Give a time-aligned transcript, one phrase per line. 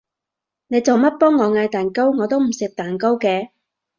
[0.65, 2.09] 你做乜幫我嗌蛋糕？
[2.09, 3.51] 我都唔食蛋糕嘅